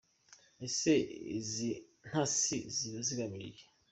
Ese 0.65 0.93
izi 1.37 1.69
ntasi 2.07 2.57
ziba 2.75 2.99
zigamije 3.07 3.47
iki?. 3.51 3.65